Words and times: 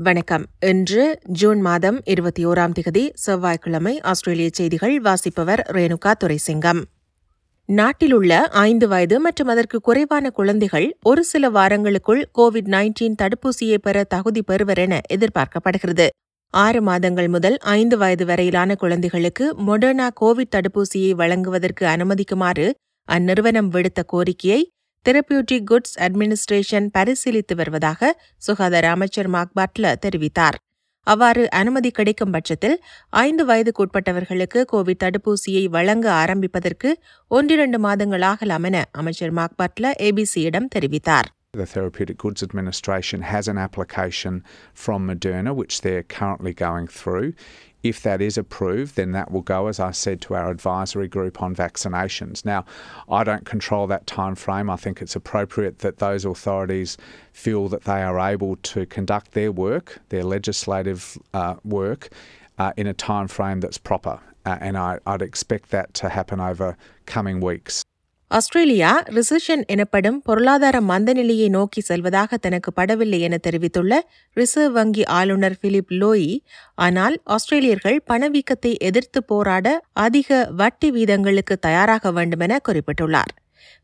வணக்கம். 0.00 0.46
இன்று 0.60 1.20
ஜூன் 1.24 1.60
மாதம் 1.60 2.00
இருபத்தி 2.04 2.46
ஓராம் 2.46 2.72
திகதி 2.78 3.10
செவ்வாய்க்கிழமை 3.14 4.00
ஆஸ்திரேலிய 4.00 4.48
செய்திகள் 4.52 5.00
வாசிப்பவர் 5.00 5.62
ரேணுகா 5.72 6.12
துரைசிங்கம். 6.24 6.82
நாட்டிலுள்ள 7.64 8.40
ஐந்து 8.40 8.88
வயது 8.88 9.20
மற்றும் 9.20 9.46
அதற்கு 9.46 9.80
குறைவான 9.80 10.30
குழந்தைகள் 10.30 10.96
ஒரு 11.02 11.24
சில 11.24 11.50
வாரங்களுக்குள் 11.50 12.24
கோவிட் 12.38 12.68
நைன்டீன் 12.68 13.14
தடுப்பூசியை 13.22 13.78
பெற 13.78 14.04
தகுதி 14.04 14.42
பெறுவர் 14.42 14.78
என 14.78 15.00
எதிர்பார்க்கப்படுகிறது. 15.14 16.08
ஆறு 16.50 16.82
மாதங்கள் 16.82 17.28
முதல் 17.28 17.56
ஐந்து 17.56 17.98
வயது 17.98 18.26
வரையிலான 18.26 18.74
குழந்தைகளுக்கு 18.74 19.54
மொடர்னா 19.66 20.08
கோவிட் 20.20 20.54
தடுப்பூசியை 20.56 21.10
வழங்குவதற்கு 21.10 21.86
அனுமதிக்குமாறு 21.86 22.70
அந்நிறுவனம் 23.12 23.68
விடுத்த 23.68 24.02
கோரிக்கையை 24.06 24.72
தெரபியூட்டிக் 25.08 25.68
குட்ஸ் 25.70 25.94
அட்மினிஸ்ட்ரேஷன் 25.98 26.86
பரிசீலித்து 26.96 27.54
வருவதாக 27.54 28.10
சுகாதார 28.38 28.86
அமைச்சர் 28.90 29.30
மார்க் 29.34 29.54
பட்லர் 29.58 30.00
தெரிவித்தார் 30.04 30.56
அவ்வாறு 31.06 31.44
அனுமதி 31.50 31.90
கிடைக்கும் 31.90 32.34
பட்சத்தில் 32.34 32.74
ஐந்து 33.20 33.44
வயதுக்குட்பட்டவர்களுக்கு 33.46 34.62
கோவிட் 34.72 35.00
தடுப்பூசியை 35.04 35.64
வழங்க 35.68 36.06
ஆரம்பிப்பதற்கு 36.14 36.90
ஒன்றிரண்டு 37.30 37.78
மாதங்கள் 37.78 38.26
ஆகலாம் 38.32 38.68
என 38.70 38.84
அமைச்சர் 38.92 39.34
மார்க் 39.40 39.58
பட்லர் 39.62 39.98
ஏபிசியிடம் 40.08 40.70
தெரிவித்தார் 40.76 41.30
The 41.52 41.66
Therapeutic 41.66 42.18
Goods 42.18 42.42
Administration 42.42 43.22
has 43.24 43.48
an 43.48 43.58
application 43.58 44.34
from 44.74 45.08
Moderna, 45.08 45.54
which 45.54 45.80
they're 45.80 46.04
currently 46.04 46.52
going 46.54 46.86
through. 46.88 47.28
If 47.82 48.02
that 48.02 48.20
is 48.20 48.36
approved, 48.36 48.96
then 48.96 49.12
that 49.12 49.30
will 49.30 49.42
go, 49.42 49.68
as 49.68 49.78
I 49.78 49.92
said, 49.92 50.20
to 50.22 50.34
our 50.34 50.50
advisory 50.50 51.06
group 51.08 51.40
on 51.40 51.54
vaccinations. 51.54 52.44
Now, 52.44 52.64
I 53.08 53.22
don't 53.22 53.44
control 53.44 53.86
that 53.86 54.06
time 54.06 54.34
frame. 54.34 54.68
I 54.68 54.76
think 54.76 55.00
it's 55.00 55.14
appropriate 55.14 55.78
that 55.78 55.98
those 55.98 56.24
authorities 56.24 56.96
feel 57.32 57.68
that 57.68 57.84
they 57.84 58.02
are 58.02 58.18
able 58.18 58.56
to 58.56 58.84
conduct 58.86 59.32
their 59.32 59.52
work, 59.52 60.00
their 60.08 60.24
legislative 60.24 61.16
uh, 61.32 61.54
work, 61.64 62.10
uh, 62.58 62.72
in 62.76 62.86
a 62.86 62.94
time 62.94 63.28
frame 63.28 63.60
that's 63.60 63.78
proper. 63.78 64.18
Uh, 64.44 64.58
and 64.60 64.76
I, 64.76 64.98
I'd 65.06 65.22
expect 65.22 65.70
that 65.70 65.94
to 65.94 66.08
happen 66.08 66.40
over 66.40 66.76
coming 67.06 67.40
weeks. 67.40 67.84
Australia 68.30 69.02
recession 69.08 69.62
எனப்படும் 69.66 70.16
பொருளாதார 70.22 70.80
மந்தநிலையை 70.80 71.48
நோக்கி 71.48 71.80
செல்வதாக 71.80 72.36
தனக்கு 72.36 72.70
படவில்லை 72.76 73.18
என 73.18 73.36
தெரிவித்துள்ள 73.38 73.92
reserve 74.36 74.72
வங்கி 74.72 75.04
ஆளுநர் 75.04 75.56
பிலிப் 75.60 75.92
லோயி 75.92 76.32
ஆனால் 76.74 77.22
ஆஸ்திரேலியர்கள் 77.26 77.98
பணவீக்கத்தை 78.06 78.72
எதிர்த்து 78.78 79.24
போராட 79.24 79.66
அதிக 79.92 80.48
வட்டி 80.56 80.90
வீதங்களுக்கு 80.90 81.56
தயாராக 81.60 82.12
வேண்டும் 82.12 82.40
என 82.40 82.58
குறிப்பிட்டுள்ளார். 82.68 83.32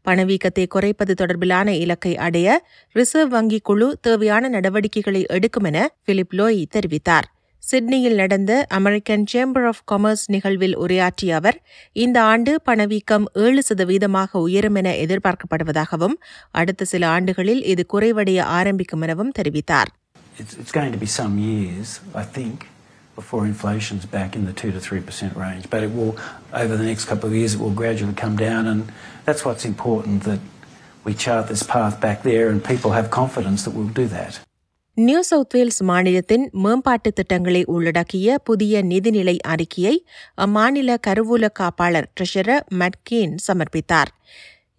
பணவீக்கத்தை 0.03 0.67
குறைப்பது 0.67 1.15
தொடர்பிலான 1.23 1.69
இலக்கை 1.69 2.17
அடைய 2.17 2.49
ரிசர்வ் 2.93 3.31
வங்கி 3.31 3.61
குழு 3.61 3.99
தேவையான 4.01 4.49
நடவடிக்கைகளை 4.49 5.25
எடுக்கும் 5.29 5.65
என 5.65 5.79
பிலிப் 6.05 6.35
லோயி 6.35 6.65
தெரிவித்தார். 6.77 7.29
சிட்னியில் 7.71 8.21
நடந்த 8.23 8.53
அமெரிக்கன் 8.79 9.25
சேம்பர் 9.33 9.67
ஆஃப் 9.71 9.83
காமர்ஸ் 9.91 10.25
நிகழ்வில் 10.35 10.77
உரையாற்றிய 10.85 11.37
அவர் 11.41 11.59
இந்த 12.05 12.19
ஆண்டு 12.33 12.53
பணவீக்கம் 12.69 13.27
ஏழு 13.45 13.63
சதவீதமாக 13.69 14.41
உயரும் 14.47 14.79
என 14.81 14.93
எதிர்பார்க்கப்படுவதாகவும் 15.05 16.17
அடுத்த 16.61 16.89
சில 16.93 17.09
ஆண்டுகளில் 17.17 17.63
இது 17.73 17.85
குறைவடைய 17.95 18.41
ஆரம்பிக்கும் 18.59 19.05
எனவும் 19.09 19.35
தெரிவித்தார் 19.41 19.93
It's, 20.37 20.55
it's 20.61 20.73
going 20.73 20.93
to 20.93 20.99
be 20.99 21.09
some 21.15 21.35
years, 21.41 21.89
I 22.15 22.25
think, 22.37 22.57
before 23.17 23.43
inflation's 23.47 24.05
back 24.09 24.31
in 24.35 24.45
the 24.45 24.55
2 24.55 24.71
to 24.73 24.81
3% 24.81 25.37
range. 25.37 25.71
But 25.71 25.83
it 25.83 25.93
will, 25.93 26.11
over 26.55 26.77
the 26.77 26.85
next 26.85 27.05
couple 27.05 27.29
of 27.29 27.35
years, 27.35 27.55
it 27.55 27.61
will 27.61 27.77
gradually 27.83 28.17
come 28.17 28.37
down. 28.39 28.67
And 28.67 28.81
that's 29.27 29.45
what's 29.45 29.65
important 29.65 30.25
that 30.25 30.41
we 31.05 31.15
chart 31.17 31.47
this 31.49 31.63
path 31.65 32.01
back 32.01 32.19
there 32.25 32.49
and 32.49 32.65
people 32.65 32.93
have 32.93 33.11
confidence 33.13 33.63
that 33.65 33.75
we'll 33.77 33.95
do 33.95 34.07
that. 34.09 34.35
New 34.97 35.23
South 35.23 35.55
Wales 35.55 35.83
மாநிலத்தின் 35.83 36.51
மேம்பாட்டு 36.53 37.13
திட்டங்களை 37.13 37.65
உள்ளடக்கிய 37.65 38.39
புதிய 38.39 38.83
நிதிநிலை 38.83 39.39
அறிக்கையை 39.39 40.07
அம்மாநில 40.41 40.97
கருவூல 41.07 41.49
காப்பாளர் 41.61 42.07
ட்ரெஷரர் 42.15 42.65
மட்கீன் 42.75 43.35
சமர்ப்பித்தார். 43.47 44.11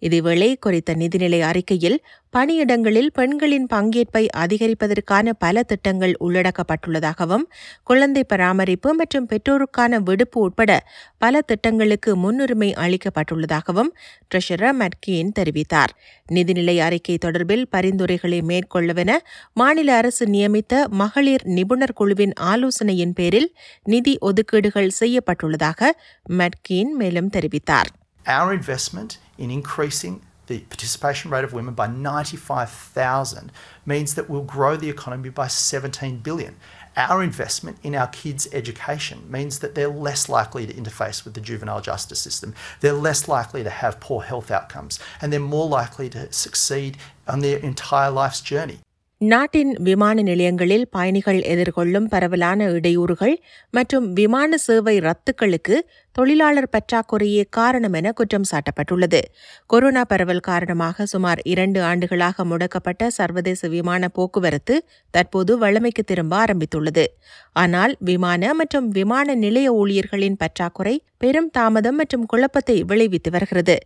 இதேவேளை 0.02 0.56
குறித்த 0.60 0.94
நிதிநிலை 0.94 1.40
அறிக்கையில் 1.40 2.04
பணியிடங்களில் 2.36 3.06
பெண்களின் 3.06 3.66
பங்கேற்பை 3.74 4.28
அதிகரிப்பதற்கான 4.36 5.32
பல 5.38 5.62
திட்டங்கள் 5.62 6.14
உள்ளடக்கப்பட்டுள்ளதாகவும் 6.20 7.44
குழந்தை 7.82 8.24
பராமரிப்பு 8.24 8.94
மற்றும் 8.94 9.28
பெற்றோருக்கான 9.28 9.96
விடுப்பு 9.96 10.40
உட்பட 10.40 10.86
பல 11.18 11.40
திட்டங்களுக்கு 11.40 12.16
முன்னுரிமை 12.16 12.74
அளிக்கப்பட்டுள்ளதாகவும் 12.74 13.90
ட்ரெஷரர் 14.30 14.76
மட்கீன் 14.78 15.32
தெரிவித்தார். 15.40 15.92
நிதிநிலை 16.32 16.78
அறிக்கை 16.78 17.18
தொடர்பில் 17.24 17.64
பரிந்துரைகளை 17.70 18.40
மேற்கொள்ளவென 18.40 19.12
மாநில 19.54 19.96
அரசு 19.96 20.26
நியமித்த 20.26 20.88
மகளிர் 20.88 21.46
நிபுணர் 21.46 21.92
குழுவின் 21.92 22.32
ஆலோசனையின் 22.34 23.12
பேரில் 23.12 23.54
நிதி 23.84 24.18
ஒதுக்கீடுகள் 24.20 24.90
செய்யப்பட்டுள்ளதாக 25.00 25.90
மட்கீன் 26.28 26.92
மேலும் 26.92 27.30
தெரிவித்தார். 27.30 27.90
Our 28.24 28.60
investment 28.60 29.25
in 29.37 29.49
increasing 29.51 30.15
the 30.47 30.59
participation 30.71 31.27
rate 31.31 31.45
of 31.45 31.53
women 31.53 31.73
by 31.73 31.87
95,000 31.87 33.51
means 33.85 34.15
that 34.15 34.29
we'll 34.29 34.43
grow 34.43 34.75
the 34.75 34.89
economy 34.89 35.29
by 35.29 35.47
17 35.47 36.17
billion. 36.17 36.55
Our 36.97 37.23
investment 37.23 37.77
in 37.83 37.95
our 37.95 38.07
kids' 38.07 38.47
education 38.51 39.17
means 39.29 39.59
that 39.59 39.75
they're 39.75 39.95
less 40.07 40.27
likely 40.27 40.63
to 40.67 40.73
interface 40.73 41.23
with 41.23 41.35
the 41.35 41.41
juvenile 41.41 41.81
justice 41.81 42.19
system. 42.19 42.53
They're 42.81 43.01
less 43.07 43.21
likely 43.29 43.63
to 43.63 43.69
have 43.69 44.01
poor 44.01 44.21
health 44.23 44.51
outcomes, 44.51 44.99
and 45.21 45.31
they're 45.31 45.51
more 45.57 45.69
likely 45.69 46.09
to 46.09 46.23
succeed 46.45 46.97
on 47.27 47.39
their 47.39 47.59
entire 47.71 48.11
life's 48.11 48.41
journey. 48.53 48.79
நாட்டின் 49.21 49.71
விமான 49.79 50.21
நிலையங்களில் 50.21 50.87
பயணிகள் 50.87 51.39
எதிர்கொள்ளும் 51.41 52.07
பரவலான 52.07 52.67
இடையூறுகள் 52.67 53.35
மற்றும் 53.69 54.13
விமான 54.13 54.57
சேவை 54.57 54.99
ரத்துக்களுக்கு 54.99 55.75
தொழிலாளர் 56.18 56.72
பற்றாக்குறையே 56.74 57.42
காரணம் 57.50 57.92
என 57.92 58.12
குற்றம் 58.12 58.48
சாட்டப்பட்டுள்ளது. 58.50 59.20
கொரோனா 59.66 60.04
பரவல் 60.04 60.46
காரணமாக 60.50 61.06
சுமார் 61.06 61.40
இரண்டு 61.44 61.80
ஆண்டுகளாக 61.82 62.44
முடக்கப்பட்ட 62.44 63.06
சர்வதேச 63.06 63.68
விமான 63.68 64.08
போக்குவரத்து 64.08 64.76
தற்போது 65.10 65.58
வழமைக்கு 65.58 66.04
திரும்ப 66.04 66.32
ஆரம்பித்துள்ளது. 66.44 67.04
ஆனால் 67.52 67.96
விமான 68.00 68.54
மற்றும் 68.54 68.88
விமான 68.88 69.34
நிலைய 69.34 69.68
ஊழியர்களின் 69.72 70.40
பற்றாக்குறை 70.44 70.96
பெரும் 71.18 71.50
தாமதம் 71.50 71.96
மற்றும் 71.96 72.24
குழப்பத்தை 72.26 72.74
விளைவித்து 72.82 73.30
வருகிறது. 73.30 73.76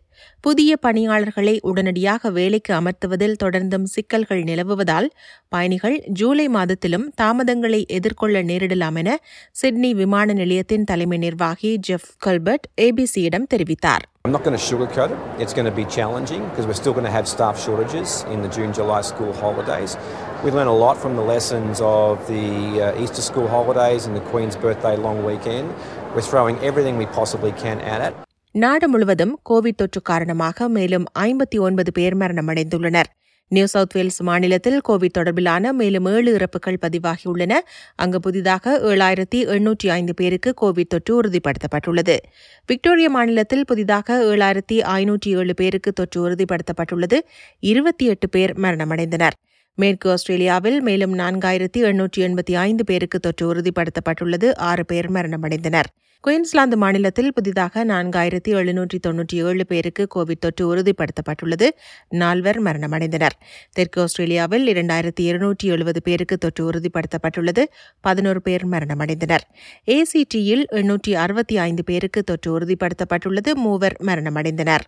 புதிய 0.41 0.70
பணியாளர்களை 0.76 1.54
உடனடியாக 1.62 2.30
வேலைக்கு 2.30 2.72
அமர்த்துவதில் 2.74 3.36
தொடர்ந்தும் 3.44 3.86
சிக்கல்கள் 3.94 4.42
நிலவுவதால் 4.42 5.08
பயணிகள் 5.48 5.97
ஜூலை 6.12 6.47
மாதத்திலும் 6.48 7.06
தாமதங்களை 7.22 7.80
எதிர்கொள்ள 7.98 8.42
நேரிடலாம் 8.42 8.98
என 9.02 9.10
சிட்னி 9.52 9.94
விமான 9.94 10.32
நிலையத்தின் 10.32 10.84
தலைமை 10.84 11.18
நிர்வாகி 11.18 11.70
ஜெஃப் 11.88 12.10
கல்பர்ட் 12.22 12.66
ஏபிசியிடம் 12.86 13.48
தெரிவித்தார் 13.54 14.04
I'm 14.25 14.32
not 14.32 14.42
going 14.44 14.56
to 14.56 14.64
sugarcoat 14.64 15.10
it. 15.10 15.20
It's 15.42 15.54
going 15.54 15.69
to 15.69 15.75
be 15.75 15.84
challenging 15.88 16.42
because 16.48 16.66
we're 16.69 16.81
still 16.81 16.92
going 16.92 17.06
to 17.06 17.10
have 17.10 17.26
staff 17.26 17.56
shortages 17.58 18.10
in 18.25 18.38
the 18.42 18.48
June 18.48 18.72
July 18.72 19.00
school 19.03 19.32
holidays. 19.34 19.92
We 20.44 20.50
learn 20.50 20.66
a 20.66 20.76
lot 20.76 20.97
from 20.97 21.14
the 21.16 21.25
lessons 21.25 21.78
of 21.92 22.12
the 22.26 22.44
uh, 22.80 23.03
Easter 23.03 23.22
school 23.22 23.48
holidays 23.48 24.04
and 24.06 24.14
the 24.14 24.25
Queen's 24.30 24.56
birthday 24.56 24.94
long 24.98 25.20
weekend. 25.25 25.69
We're 26.14 26.28
throwing 26.30 26.59
everything 26.62 26.97
we 26.98 27.09
possibly 27.12 27.53
can 27.64 27.80
at 27.94 28.03
it. 28.09 28.14
நாடு 28.54 28.86
முழுவதும் 28.88 29.34
Covid 29.50 29.76
தொற்று 29.76 30.00
காரணமாக 30.03 30.69
மேலும் 30.69 31.04
ஐம்பத்தி 31.19 31.59
ஒன்பது 31.59 31.91
பேர் 31.92 32.14
மரணமடைந்துள்ளனர் 32.14 33.09
New 33.53 33.66
South 33.66 33.94
Wales 33.94 34.22
மாநிலத்தில் 34.22 34.81
கோவிட் 34.88 35.16
தொடர்பிலான 35.19 35.72
மேலும் 35.72 36.05
ஏழு 36.05 36.33
இறப்புகள் 36.33 36.78
பதிவாகியுள்ளன. 36.83 37.53
அங்கு 37.94 38.21
புதிதாக 38.21 38.81
ஏழாயிரத்தி 38.83 39.41
எண்ணூற்றி 39.54 39.89
ஐந்து 39.89 40.15
பேருக்கு 40.15 40.54
கோவிட் 40.60 40.86
தொற்று 40.89 41.21
உறுதிப்படுத்தப்பட்டுள்ளது. 41.21 42.16
விக்டோரியா 42.66 43.09
மாநிலத்தில் 43.09 43.65
புதிதாக 43.65 44.19
ஏழாயிரத்தி 44.24 44.72
ஐநூற்றி 44.72 45.36
ஏழு 45.39 45.54
பேருக்கு 45.54 45.92
தொற்று 45.92 46.21
உறுதிப்படுத்தப்பட்டுள்ளது. 46.28 47.19
இருபத்தி 47.60 48.07
எட்டு 48.07 48.28
பேர் 48.28 48.53
மரணமடைந்தனர். 48.60 49.36
மேற்கு 49.80 50.10
ஆஸ்திரேலியாவில் 50.10 50.78
மேலும் 50.88 51.15
நான்காயிரத்தி 51.18 51.80
எண்ணூற்றி 51.91 52.21
எண்பத்தி 52.27 52.54
ஐந்து 52.66 52.84
பேருக்கு 52.84 53.18
தொற்று 53.21 53.47
உறுதிப்படுத்தப்பட்டுள்ளது. 53.50 54.48
ஆறு 54.71 54.84
பேர் 54.91 55.09
மரணமடைந்தனர். 55.12 55.91
குயின்ஸ்லாந்து 56.24 56.77
மாநிலத்தில் 56.82 57.30
புதிதாக 57.36 57.84
நான்காயிரத்தி 57.84 58.50
எழுநூற்றி 58.60 58.98
தொன்னூற்றி 59.06 59.36
ஏழு 59.50 59.65
பேருக்கு 59.66 60.03
கோவிட் 60.15 60.42
தொற்று 60.44 60.65
உறுதிப்படுத்தப்பட்டுள்ளது. 60.71 61.68
நால்வர் 62.22 62.60
மரணமடைந்தனர். 62.62 63.36
தெற்கு 63.72 64.00
ஆஸ்திரேலியாவில் 64.03 64.66
இரண்டாயிரத்தி 64.72 65.24
இருநூற்றி 65.30 65.68
எழுபது 65.68 66.03
பேருக்கு 66.09 66.38
தொற்று 66.38 66.65
உறுதிப்படுத்தப்பட்டுள்ளது. 66.71 67.65
பதினோரு 68.00 68.42
பேர் 68.42 68.66
மரணமடைந்தனர். 68.74 69.47
ஏசிடியில் 69.97 70.65
எண்ணூற்றி 70.80 71.15
அறுபத்தி 71.24 71.59
ஐந்து 71.68 71.84
பேருக்கு 71.84 72.22
தொற்று 72.22 72.53
உறுதிப்படுத்தப்பட்டுள்ளது. 72.59 73.53
மூவர் 73.65 73.97
மரணமடைந்தனர். 74.06 74.86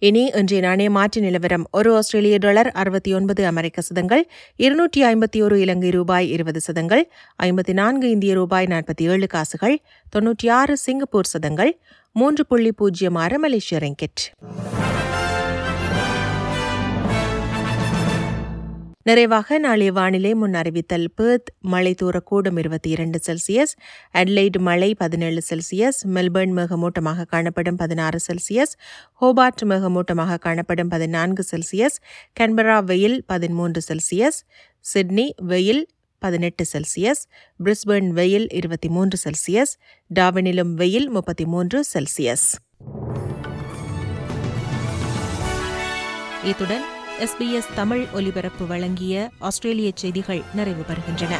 இனி 0.00 0.20
இன்றைய 0.34 0.66
நாணய 0.66 0.90
மாற்று 0.90 1.20
நிலவரம். 1.20 1.64
ஒரு 1.70 1.96
ஆஸ்திரேலிய 1.96 2.38
டாலர் 2.38 2.68
அறுபத்தி 2.68 3.14
ஒன்பது 3.14 3.46
அமெரிக்க 3.46 3.80
சதங்கள் 3.80 4.22
இருநூற்றி 4.56 5.00
ஐம்பத்தி 5.04 5.42
ஒரு 5.42 5.60
இலங்கை 5.60 5.90
ரூபாய் 5.90 6.28
இருபது 6.28 6.60
சதங்கள் 6.60 7.02
ஐம்பத்தி 7.42 7.72
நான்கு 7.72 8.10
இந்திய 8.10 8.34
ரூபாய் 8.34 8.66
நாற்பத்தி 8.66 9.06
ஏழு 9.10 9.26
காசுகள் 9.26 9.76
தொன்னூற்றி 10.16 10.50
ஆறு 10.50 10.76
சிங்கப்பூர் 10.76 11.26
சதங்கள் 11.26 11.78
மூன்று 12.12 12.46
புள்ளி 12.46 12.72
பூஜ்ஜியம் 12.72 13.14
ஆறு 13.14 13.38
மலேசிய 13.38 13.80
ரெங்கெட். 13.80 14.22
நிறைவாக 19.06 19.58
நாளைய 19.58 19.92
வானிலை 19.92 20.34
முன் 20.34 20.54
அறிவித்தல் 20.54 21.06
பேர்த் 21.16 21.50
மழை 21.60 21.94
தூரக்கூடும் 22.02 22.58
இருபத்தி 22.58 22.90
இரண்டு 22.90 23.18
செல்சியஸ் 23.26 23.72
அட்லைட் 24.12 24.58
மழை 24.58 24.94
பதினேழு 24.94 25.42
செல்சியஸ் 25.48 26.00
மெல்பர்ன் 26.06 26.54
மேகமூட்டமாக 26.56 27.24
காணப்படும் 27.24 27.76
பதினாறு 27.76 28.18
செல்சியஸ் 28.18 28.74
ஹோபார்ட் 29.20 29.64
மேகமூட்டமாக 29.64 30.38
காணப்படும் 30.38 30.88
பதினான்கு 30.88 31.44
செல்சியஸ் 31.50 31.96
கன்பரா 32.40 32.84
வெயில் 32.84 33.24
பதிமூன்று 33.26 33.82
செல்சியஸ் 33.88 34.40
சிட்னி 34.80 35.34
வெயில் 35.38 35.88
பதினெட்டு 36.18 36.64
செல்சியஸ் 36.72 37.22
பிரிஸ்பர்ன் 37.64 38.10
வெயில் 38.10 38.48
இருபத்தி 38.50 38.88
மூன்று 38.88 39.18
செல்சியஸ் 39.24 39.74
டாவினிலும் 40.14 40.74
வெயில் 40.74 41.10
முப்பத்தி 41.10 41.44
மூன்று 41.44 41.84
செல்சியஸ். 41.94 42.46
இத்துடன் 46.44 46.86
எஸ்பிஎஸ் 47.24 47.74
தமிழ் 47.74 48.06
ஒலிபரப்பு 48.12 48.66
வழங்கிய 48.66 49.30
ஆஸ்திரேலிய 49.38 49.90
செய்திகள் 49.94 50.42
நிறைவு 50.54 50.84
பெறுகின்றன. 50.88 51.34